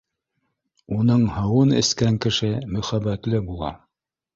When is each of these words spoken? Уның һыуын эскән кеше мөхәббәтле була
Уның 1.01 1.27
һыуын 1.37 1.75
эскән 1.83 2.21
кеше 2.27 2.53
мөхәббәтле 2.77 3.49
була 3.51 3.75